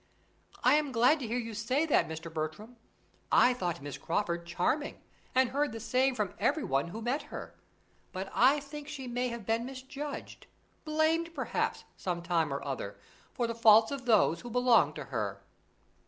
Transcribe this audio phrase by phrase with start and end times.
[0.63, 2.33] "I am glad to hear you say that, Mr.
[2.33, 2.75] Bertram.
[3.31, 4.99] I thought Miss Crawford charming,
[5.35, 7.53] and I heard the same from everyone who met her;
[8.11, 10.47] but I think she may have been misjudged
[10.85, 12.97] blamed, perhaps, some time or other,
[13.35, 15.43] for the faults of those who belonged to her."